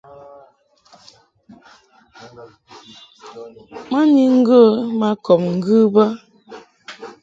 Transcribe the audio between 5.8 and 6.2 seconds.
bə.